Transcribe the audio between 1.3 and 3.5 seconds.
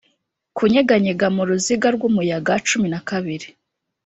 mu ruziga rw'umuyaga cumi na kabiri,